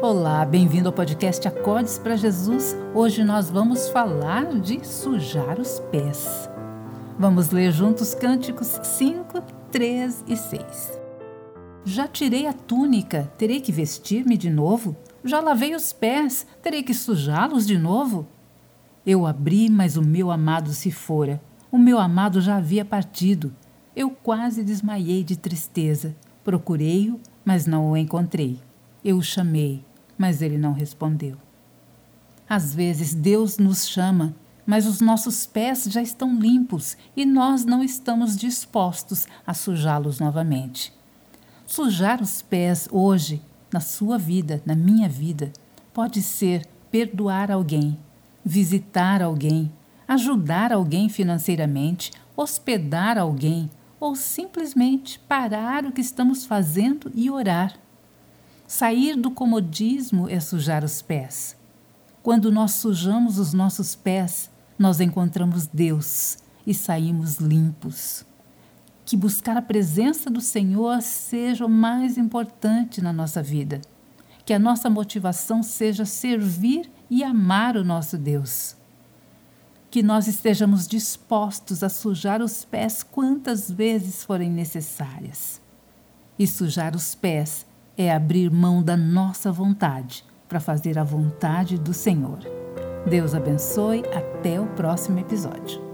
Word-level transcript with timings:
Olá, 0.00 0.44
bem-vindo 0.44 0.88
ao 0.88 0.92
podcast 0.92 1.48
Acordes 1.48 1.98
para 1.98 2.16
Jesus. 2.16 2.76
Hoje 2.94 3.24
nós 3.24 3.50
vamos 3.50 3.88
falar 3.88 4.44
de 4.60 4.86
sujar 4.86 5.58
os 5.58 5.80
pés. 5.90 6.48
Vamos 7.18 7.50
ler 7.50 7.72
juntos 7.72 8.14
Cânticos 8.14 8.78
5, 8.80 9.42
3 9.72 10.24
e 10.28 10.36
6. 10.36 11.00
Já 11.84 12.06
tirei 12.06 12.46
a 12.46 12.52
túnica, 12.52 13.28
terei 13.36 13.60
que 13.60 13.72
vestir-me 13.72 14.36
de 14.36 14.48
novo? 14.48 14.96
Já 15.24 15.40
lavei 15.40 15.74
os 15.74 15.92
pés, 15.92 16.46
terei 16.62 16.84
que 16.84 16.94
sujá-los 16.94 17.66
de 17.66 17.76
novo? 17.76 18.24
Eu 19.04 19.26
abri, 19.26 19.68
mas 19.68 19.96
o 19.96 20.02
meu 20.02 20.30
amado 20.30 20.72
se 20.74 20.92
fora. 20.92 21.40
O 21.72 21.78
meu 21.78 21.98
amado 21.98 22.40
já 22.40 22.58
havia 22.58 22.84
partido. 22.84 23.52
Eu 23.96 24.10
quase 24.10 24.62
desmaiei 24.62 25.24
de 25.24 25.36
tristeza. 25.36 26.14
Procurei-o, 26.44 27.18
mas 27.44 27.66
não 27.66 27.90
o 27.90 27.96
encontrei. 27.96 28.60
Eu 29.04 29.16
o 29.16 29.22
chamei, 29.22 29.84
mas 30.18 30.42
ele 30.42 30.58
não 30.58 30.72
respondeu. 30.72 31.36
Às 32.48 32.74
vezes 32.74 33.14
Deus 33.14 33.56
nos 33.58 33.86
chama, 33.88 34.34
mas 34.66 34.86
os 34.86 35.00
nossos 35.00 35.46
pés 35.46 35.84
já 35.84 36.02
estão 36.02 36.38
limpos 36.38 36.96
e 37.16 37.24
nós 37.24 37.64
não 37.64 37.82
estamos 37.82 38.36
dispostos 38.36 39.26
a 39.46 39.54
sujá-los 39.54 40.18
novamente. 40.18 40.92
Sujar 41.64 42.20
os 42.20 42.42
pés 42.42 42.88
hoje, 42.90 43.42
na 43.72 43.80
sua 43.80 44.18
vida, 44.18 44.62
na 44.66 44.74
minha 44.74 45.08
vida, 45.08 45.52
pode 45.92 46.22
ser 46.22 46.66
perdoar 46.90 47.50
alguém, 47.50 47.98
visitar 48.44 49.22
alguém, 49.22 49.70
ajudar 50.06 50.72
alguém 50.72 51.08
financeiramente, 51.08 52.10
hospedar 52.34 53.18
alguém 53.18 53.70
ou 54.00 54.14
simplesmente 54.14 55.18
parar 55.20 55.84
o 55.84 55.92
que 55.92 56.00
estamos 56.00 56.46
fazendo 56.46 57.10
e 57.14 57.30
orar. 57.30 57.74
Sair 58.68 59.16
do 59.16 59.30
comodismo 59.30 60.28
é 60.28 60.38
sujar 60.38 60.84
os 60.84 61.00
pés. 61.00 61.56
Quando 62.22 62.52
nós 62.52 62.72
sujamos 62.72 63.38
os 63.38 63.54
nossos 63.54 63.94
pés, 63.94 64.50
nós 64.78 65.00
encontramos 65.00 65.66
Deus 65.66 66.36
e 66.66 66.74
saímos 66.74 67.38
limpos. 67.38 68.26
Que 69.06 69.16
buscar 69.16 69.56
a 69.56 69.62
presença 69.62 70.30
do 70.30 70.42
Senhor 70.42 71.00
seja 71.00 71.64
o 71.64 71.68
mais 71.68 72.18
importante 72.18 73.00
na 73.00 73.10
nossa 73.10 73.42
vida. 73.42 73.80
Que 74.44 74.52
a 74.52 74.58
nossa 74.58 74.90
motivação 74.90 75.62
seja 75.62 76.04
servir 76.04 76.90
e 77.08 77.24
amar 77.24 77.74
o 77.74 77.82
nosso 77.82 78.18
Deus. 78.18 78.76
Que 79.90 80.02
nós 80.02 80.28
estejamos 80.28 80.86
dispostos 80.86 81.82
a 81.82 81.88
sujar 81.88 82.42
os 82.42 82.66
pés 82.66 83.02
quantas 83.02 83.70
vezes 83.70 84.22
forem 84.22 84.50
necessárias. 84.50 85.58
E 86.38 86.46
sujar 86.46 86.94
os 86.94 87.14
pés 87.14 87.66
é 87.98 88.12
abrir 88.12 88.48
mão 88.48 88.80
da 88.80 88.96
nossa 88.96 89.50
vontade 89.50 90.24
para 90.48 90.60
fazer 90.60 90.96
a 90.98 91.04
vontade 91.04 91.76
do 91.76 91.92
Senhor. 91.92 92.38
Deus 93.10 93.34
abençoe. 93.34 94.04
Até 94.14 94.60
o 94.60 94.66
próximo 94.68 95.18
episódio. 95.18 95.87